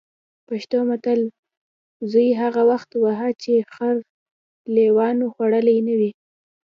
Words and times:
پښتو 0.47 0.77
متل: 0.89 1.21
زوی 2.11 2.29
هغه 2.41 2.61
وخت 2.71 2.89
وهه 3.03 3.29
چې 3.41 3.53
خر 3.73 3.95
لېوانو 4.75 5.25
خوړلی 5.33 5.77
نه 5.87 5.93
وي. 5.99 6.11